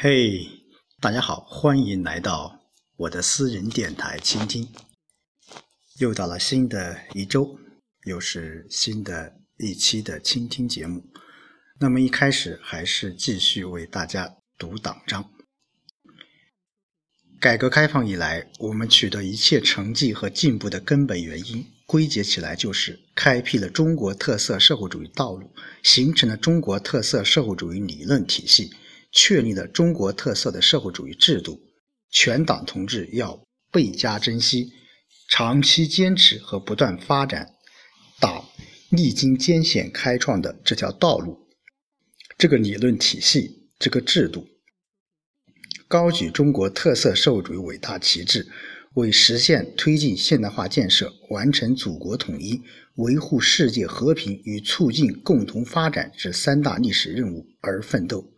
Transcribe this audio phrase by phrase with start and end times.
[0.00, 0.46] 嘿，
[1.00, 2.60] 大家好，欢迎来到
[2.98, 4.68] 我的私人电台倾听。
[5.98, 7.58] 又到了新的一周，
[8.04, 11.02] 又是新的一期的倾听节目。
[11.80, 15.28] 那么一开始还是继续为大家读党章。
[17.40, 25.50] 改革开放以来，我们取得一切成绩和进步的根本原因，归结起来就是开辟了中国特色社会主义道路，
[25.82, 28.70] 形成了中国特色社会主义理论体系。
[29.10, 31.60] 确立了中国特色的社会主义制度，
[32.10, 34.72] 全党同志要倍加珍惜，
[35.28, 37.54] 长期坚持和不断发展
[38.20, 38.44] 党
[38.90, 41.48] 历经艰险开创的这条道路，
[42.36, 44.46] 这个理论体系，这个制度，
[45.86, 48.46] 高举中国特色社会主义伟大旗帜，
[48.94, 52.62] 为实现推进现代化建设、完成祖国统一、
[52.96, 58.32] 维护世界和平与促进共同发展这三大历史任务而奋斗。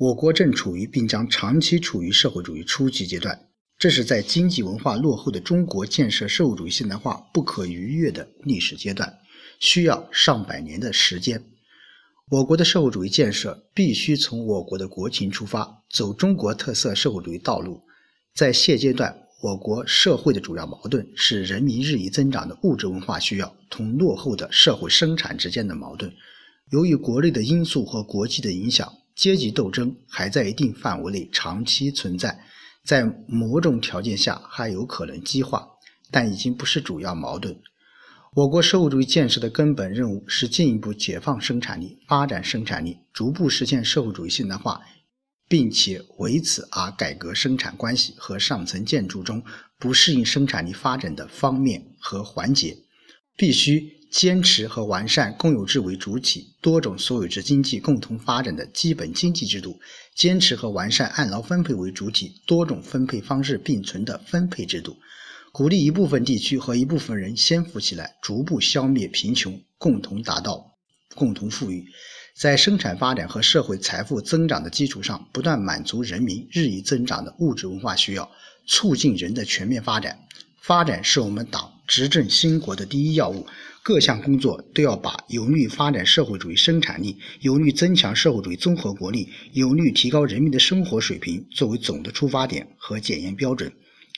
[0.00, 9.12] 我国正处于并将长期处于社会主义初级阶段，这是在经济文化落后的中国建设社会主义现代化不可逾越的历史阶段，
[9.58, 11.42] 需要上百年的时间。
[12.30, 17.80] 我国的社会主义建设必须从我国的国情出发，走中国特色社会主义道路。
[18.36, 19.12] 在现阶段，
[19.42, 26.12] 我国社会的主要矛盾是人民日益增长的物质文化需要同落后的社会生产之间的矛盾。
[26.70, 28.88] 由于国内的因素和国际的影响。
[29.18, 32.38] 阶级斗争还在一定范围内长期存在，
[32.84, 35.68] 在某种条件下还有可能激化，
[36.08, 37.58] 但已经不是主要矛盾。
[38.34, 44.80] 我国社会主义建设的根本任务是进一步解放生产力、发展生产力，逐步实现社会主义现代化，
[45.48, 49.42] 并且为此而改革生产关系和上层建筑中
[49.80, 52.78] 不适应生产力发展的方面和环节，
[53.38, 53.94] 必须。
[54.10, 59.78] 坚持和完善公有制为主体、多种所有制经济共同发展的基本经济制度；
[60.14, 64.96] 坚持和完善按劳分配为主体、多种分配方式并存的分配制度；
[65.52, 70.64] 鼓励一部分地区和一部分人先富起来，逐步消灭贫穷，共同达到
[71.14, 71.84] 共同富裕。
[72.34, 78.30] 在生产发展和社会财富增长的基础上，不断满足人民日益增长的物质文化需要，
[78.66, 80.18] 促进人的全面发展。
[80.62, 83.44] 发展是我们党执政兴国的第一要务。
[83.82, 93.72] 各项工作都要把有利于发展社会主义生产力、有利于增强社会主义综合国力、有利于提高人民的生活水平作为总的出发点和检验标准。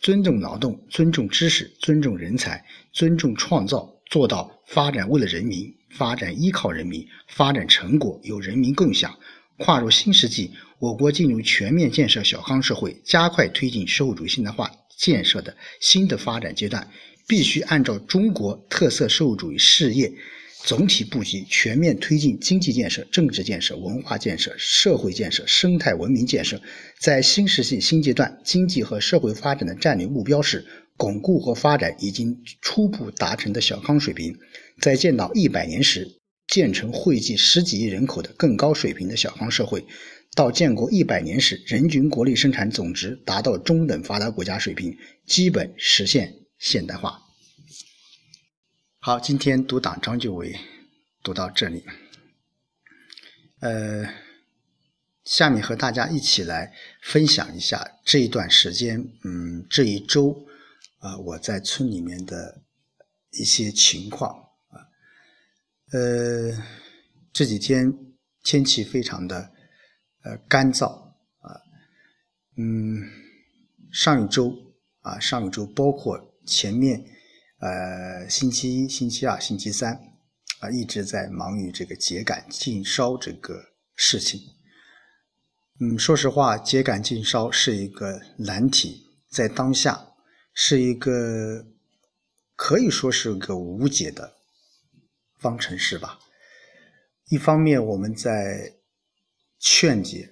[0.00, 9.16] 尊重劳动，尊重知识，尊重人才，尊重创造，做到发展为了人民，发展依靠人民，发展成果由人民共享。
[9.58, 10.50] 跨入新世纪，
[10.80, 16.90] 我国进入全面建设小康社会、加快推进社会主义现代化建设的新的发展阶段。
[17.32, 20.12] 必须按照中国特色社会主义事业
[20.64, 26.60] 总体布局，全面推进经济建设、政治建设、文化建设、社会建设、生态文明建设。
[27.00, 30.66] 在新时期新阶段，经济和社会发展的战略目标是
[30.98, 34.36] 巩固和发展已经初步达成的小康水平，
[34.82, 36.06] 在建党一百年时，
[36.48, 39.80] 建成惠及十几亿人口的更高水平的小康社会；
[40.36, 44.94] 到建国一百年时，人均国内生产总值达到中等发达国家水平，
[45.26, 47.21] 基本实现现代化。
[49.04, 50.56] 好，今天读党章就为
[51.24, 51.84] 读到这里。
[53.58, 54.08] 呃，
[55.24, 60.46] 下面和大家一起来分享一下这一段时间，嗯，这一周
[60.98, 62.62] 啊，我在村里面的
[63.32, 64.32] 一些情况
[64.68, 64.86] 啊。
[65.90, 66.64] 呃，
[67.32, 67.92] 这几天
[68.44, 69.50] 天气非常的
[70.22, 70.86] 呃干燥
[71.40, 71.60] 啊，
[72.56, 73.02] 嗯，
[73.92, 74.56] 上一周
[75.00, 77.04] 啊，上一周包括前面。
[77.62, 79.94] 呃，星期一、星期二、星期三，
[80.58, 83.54] 啊，一直在忙于这个秸秆禁烧这个
[83.94, 84.40] 事情。
[85.78, 90.08] 嗯，说实话，秸秆禁烧是一个难题，在当下
[90.52, 91.64] 是一个
[92.56, 94.34] 可以说是个无解的
[95.38, 96.18] 方程式吧。
[97.28, 98.74] 一方面，我们在
[99.60, 100.28] 劝解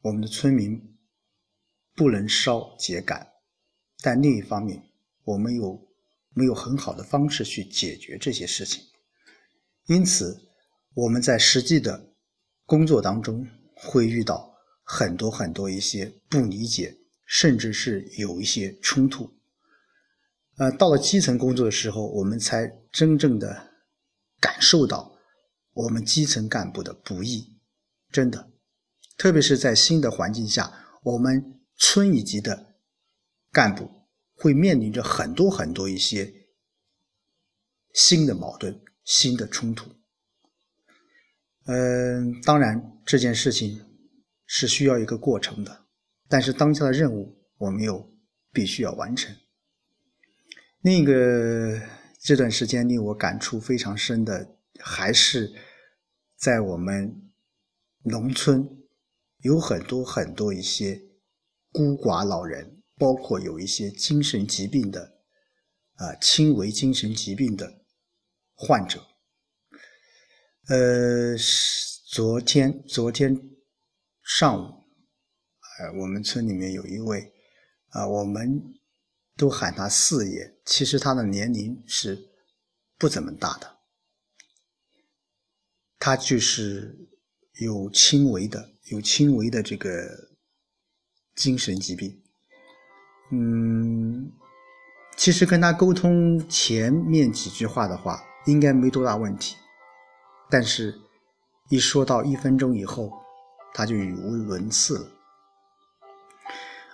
[0.00, 0.98] 我们的村民
[1.94, 3.28] 不能烧秸秆，
[4.02, 4.82] 但另一方面，
[5.22, 5.80] 我们又
[6.34, 8.84] 没有很好的方式去解决这些事情，
[9.86, 10.40] 因此
[10.94, 12.12] 我们在实际的
[12.66, 19.38] 工作当中会遇到很多很多一些不理解，甚至是有一些冲突。
[20.56, 23.70] 呃，到了基层工作的时候，我们才真正的
[24.38, 25.16] 感受到
[25.72, 27.58] 我们基层干部的不易，
[28.10, 28.50] 真的，
[29.16, 32.76] 特别是在新的环境下，我们村一级的
[33.50, 34.01] 干部。
[34.42, 36.34] 会面临着很多很多一些
[37.94, 39.88] 新的矛盾、新的冲突。
[41.66, 43.86] 嗯，当然这件事情
[44.44, 45.84] 是需要一个过程的，
[46.28, 48.12] 但是当下的任务我们又
[48.52, 49.32] 必须要完成。
[50.80, 51.80] 另一个
[52.20, 55.52] 这段时间令我感触非常深的，还是
[56.36, 57.30] 在我们
[58.02, 58.68] 农村
[59.42, 61.00] 有很多很多一些
[61.70, 65.18] 孤寡老人，包括有一些精神疾病的，
[65.94, 67.84] 啊，轻微精神疾病的
[68.54, 69.04] 患者。
[70.68, 71.36] 呃，
[72.06, 73.36] 昨天昨天
[74.22, 74.84] 上午，
[75.80, 77.32] 呃，我们村里面有一位，
[77.88, 78.72] 啊，我们
[79.36, 82.30] 都喊他四爷，其实他的年龄是
[82.96, 83.78] 不怎么大的，
[85.98, 87.10] 他就是
[87.54, 89.90] 有轻微的有轻微的这个
[91.34, 92.21] 精神疾病，
[93.34, 94.30] 嗯，
[95.16, 99.56] 其实跟他沟通前面几句话的话，应该没多大问题。
[100.50, 101.00] 但是，
[101.70, 103.10] 一说到一分钟以后，
[103.72, 105.06] 他就语无伦次了。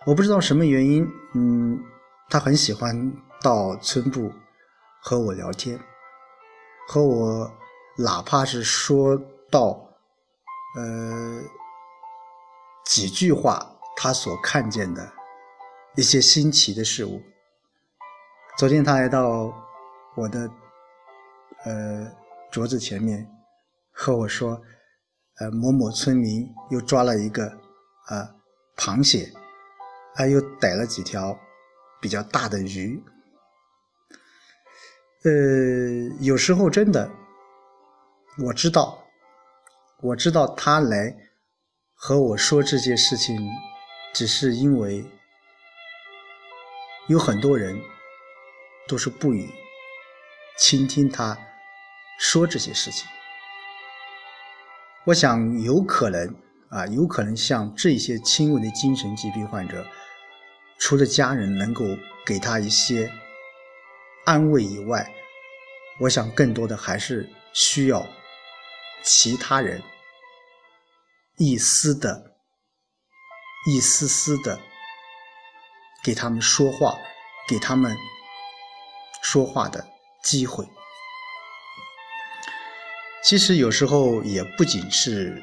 [0.07, 1.05] 我不知道什么原因，
[1.35, 1.83] 嗯，
[2.31, 3.13] 他很喜欢
[3.43, 4.33] 到村部
[5.03, 5.81] 和我聊天，
[6.87, 7.51] 和我
[7.97, 9.21] 哪怕是说
[9.51, 9.91] 到
[10.77, 11.43] 呃
[12.85, 15.13] 几句话，他所看见的
[15.99, 17.21] 一些新奇的事物。
[18.57, 19.53] 昨天他来到
[20.17, 20.49] 我的
[21.65, 22.09] 呃
[22.53, 23.29] 桌子前面。
[23.91, 24.63] 和我说，
[25.41, 27.49] 呃，某某村民又抓了一个
[28.07, 28.33] 啊
[28.77, 29.29] 螃蟹，
[30.15, 31.37] 啊，又逮了几条
[32.01, 33.03] 比较大的鱼。
[35.25, 37.11] 呃，有时候真的，
[38.47, 39.05] 我知道，
[40.01, 41.13] 我知道他来
[41.93, 43.37] 和我说这些事情，
[44.15, 45.05] 只是因为
[47.09, 47.81] 有很多人
[48.87, 49.49] 都是不予
[50.59, 51.39] 倾听他
[52.19, 53.09] 说这些事情。
[55.07, 56.37] 我想有可能
[56.69, 59.87] 啊，有可能像这些轻微的精神疾病患者，
[60.79, 61.85] 除了家人能够
[62.27, 63.11] 给他一些
[64.27, 65.11] 安慰以外，
[66.01, 68.07] 我想更多的还是需要
[69.03, 69.83] 其他人
[71.39, 72.37] 一丝的、
[73.67, 74.61] 一丝丝的
[76.09, 76.99] 给他们说话，
[77.47, 77.95] 给他们
[79.21, 79.87] 说话的
[80.23, 80.67] 机会。
[83.23, 85.43] 其实有时候也不仅是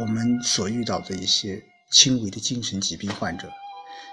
[0.00, 1.62] 我们所遇到的一些
[1.92, 3.48] 轻微的精神疾病患者，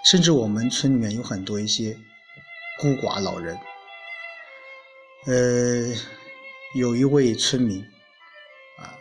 [0.06, 1.98] 甚至我们村里面有很多一些
[2.80, 3.58] 孤寡老人。
[5.26, 5.96] 呃，
[6.76, 7.82] 有一位村民
[8.78, 8.94] 啊，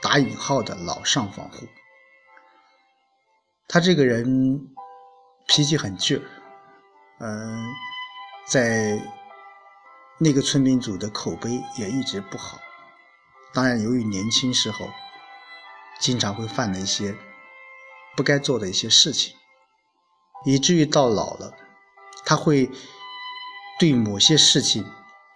[0.00, 1.66] 打引号的老上访户，
[3.66, 4.24] 他这个人
[5.48, 6.22] 脾气很倔，
[7.18, 7.66] 嗯，
[8.46, 9.02] 在。
[10.20, 12.58] 那个村民组的口碑也一直不好，
[13.54, 14.90] 当然，由于年轻时候
[16.00, 17.14] 经常会犯了一些
[18.16, 19.36] 不该做的一些事情，
[20.44, 21.54] 以至于到老了，
[22.26, 22.68] 他会
[23.78, 24.84] 对某些事情，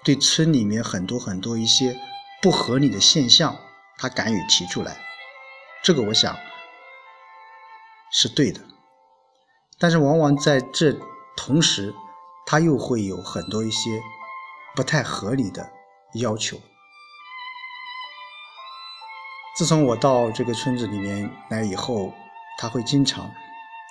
[0.03, 1.97] 对村里面很多很多一些
[2.43, 3.57] 不合理的现象，
[3.99, 5.01] 他敢于提出来，
[5.85, 6.37] 这个我想
[8.11, 8.61] 是对的，
[9.83, 10.97] 但是往往在这
[11.37, 11.93] 同时，
[12.47, 14.01] 他又会有很多一些。
[14.75, 15.71] 不太合理的
[16.15, 16.57] 要求。
[19.55, 22.15] 自从我到这个村子里面来以后，
[22.57, 23.31] 他会经常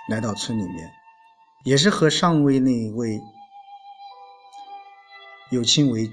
[0.09, 0.91] 来到村里面，
[1.65, 3.21] 也是和上位那位
[5.51, 6.09] 有轻微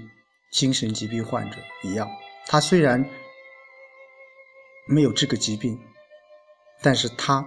[0.51, 2.07] 精神疾病患者一样。
[2.45, 3.03] 他虽然
[4.87, 5.81] 没有这个疾病，
[6.83, 7.43] 但是他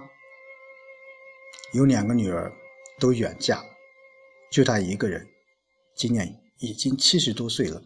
[1.73, 2.53] 有两个女儿
[2.99, 3.63] 都远嫁，
[4.51, 5.27] 就他一个人，
[5.95, 6.39] 今年。
[6.59, 7.83] 已经七十多岁了。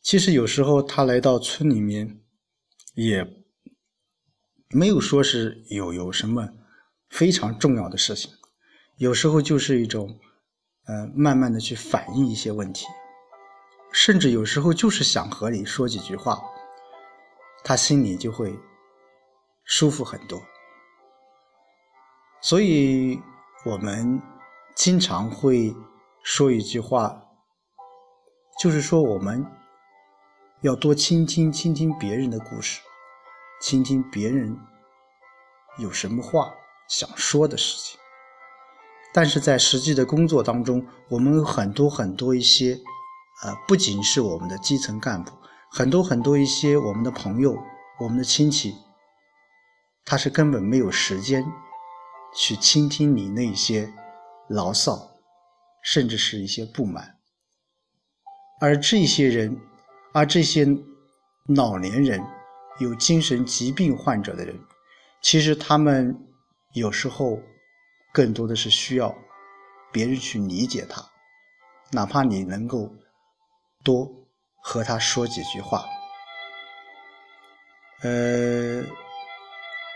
[0.00, 2.22] 其实有时候他来到村里面，
[2.94, 3.22] 也
[4.70, 6.48] 没有说是有有什么
[7.10, 8.30] 非常重要的事情。
[8.96, 10.18] 有时候就是一种，
[10.86, 12.86] 呃，慢慢的去反映一些问题，
[13.92, 16.42] 甚至有时候就是想和你说几句话，
[17.62, 18.58] 他心里就会
[19.64, 20.40] 舒服很多。
[22.44, 23.22] 所以
[23.64, 24.20] 我们
[24.76, 25.74] 经常会
[26.22, 27.22] 说一句话。
[28.60, 29.46] 就是说，我们
[30.60, 32.82] 要多倾听、倾听别人的故事，
[33.62, 34.54] 倾听别人
[35.78, 36.52] 有什么话
[36.86, 37.98] 想说的事情。
[39.14, 42.78] 但是在实际的工作当中，我们有很多很多一些，
[43.42, 45.32] 呃，不仅是我们的基层干部，
[45.70, 47.56] 很多很多一些我们的朋友、
[48.00, 48.76] 我们的亲戚，
[50.04, 51.42] 他是根本没有时间
[52.36, 53.88] 去倾听你那些
[54.48, 55.10] 牢骚，
[55.82, 57.18] 甚至是一些不满。
[58.60, 59.60] 而这些人，
[60.12, 60.66] 而这些
[61.54, 62.24] 老年人，
[62.78, 64.58] 有精神疾病患者的人，
[65.20, 66.16] 其实他们
[66.72, 67.38] 有时候
[68.12, 69.14] 更多的是需要
[69.92, 71.04] 别人去理解他，
[71.92, 72.92] 哪怕你能够
[73.82, 74.10] 多
[74.62, 75.84] 和他说几句话。
[78.02, 78.82] 呃，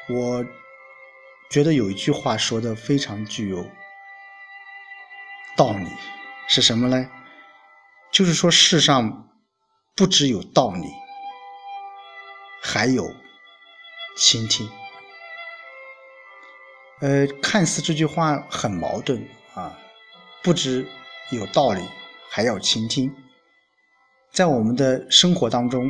[0.08, 0.44] 我
[1.50, 3.66] 觉得有一句话说的非常具有
[5.56, 5.86] 道理，
[6.48, 7.08] 是什么呢？
[8.12, 9.28] 就是说世上
[9.94, 10.88] 不只有道理。
[12.60, 13.14] 还有
[14.16, 14.68] 倾听，
[17.00, 19.78] 呃，看似这句话很矛盾啊，
[20.42, 20.86] 不只
[21.30, 21.80] 有道理，
[22.28, 23.14] 还要倾听。
[24.32, 25.88] 在我们的生活当中，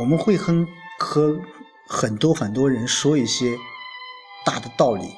[0.00, 0.66] 我们会和
[0.98, 1.40] 和
[1.88, 3.56] 很多很多人说一些
[4.48, 5.14] 大的道理，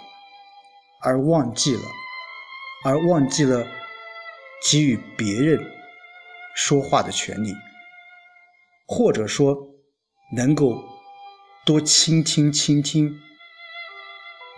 [1.02, 1.82] 而忘记了，
[2.84, 3.64] 而忘记了
[4.60, 5.64] 给予别人
[6.56, 7.54] 说话的权利，
[8.88, 9.56] 或者说
[10.34, 10.74] 能够。
[11.66, 13.14] 多倾听倾听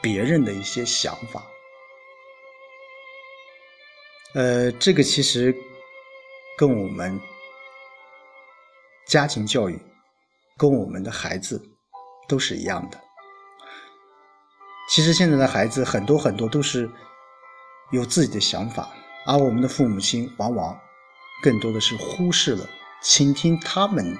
[0.01, 1.45] 别人的一些想法，
[4.35, 5.55] 呃，这个其实
[6.57, 7.21] 跟我们
[9.07, 9.79] 家庭教育、
[10.57, 11.61] 跟我们的孩子
[12.29, 12.99] 都是一样的。
[14.89, 16.91] 其实现在的孩子很多很多都是
[17.91, 18.91] 有自己的想法，
[19.27, 20.79] 而我们的父母亲往往
[21.43, 22.69] 更多的是忽视了
[23.01, 24.17] 倾听他们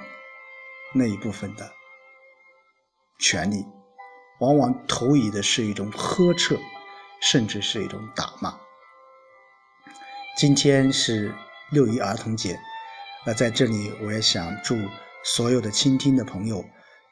[0.93, 1.71] 那一部分的。
[3.19, 3.63] 权利
[4.39, 6.59] 往往投以的是一种呵斥，
[7.21, 8.57] 甚至是一种打骂。
[10.35, 11.33] 今天是
[11.71, 12.59] 六一儿童节，
[13.25, 14.75] 那在这里我也想祝
[15.23, 16.65] 所有的倾听的朋友，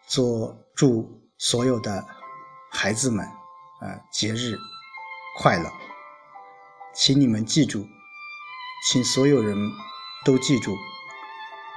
[0.08, 2.04] 做祝所有的
[2.72, 3.26] 孩子们，
[3.82, 4.60] 啊，节日
[5.40, 5.68] 快乐！
[6.94, 7.88] 请你们记住，
[8.86, 9.58] 请所有人
[10.24, 10.78] 都记住，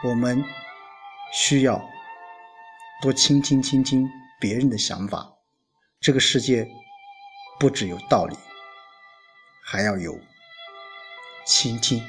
[0.04, 0.44] 我们
[1.32, 1.80] 需要
[3.00, 4.06] 多倾听倾听。
[4.38, 5.32] 别人的想法，
[5.98, 6.68] 这个世界
[7.58, 8.36] 不只有道理，
[9.64, 10.20] 还要有
[11.46, 12.02] 倾听。